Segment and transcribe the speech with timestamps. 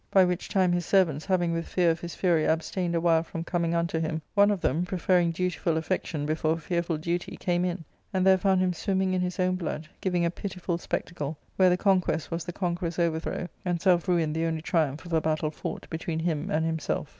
[0.09, 3.43] By which time his servants having with fear of his fury abstained a while from
[3.43, 8.25] coming unto him, one of them, preferring dutiful affection before fearful duty, came in, and
[8.25, 12.31] there found him swimming in his own blood, giving a pitiful spectacle, where the conquest
[12.31, 16.17] was the conqueror's overthrow, and self ruin the only triumph of a battle fought between
[16.21, 17.09] him and himself.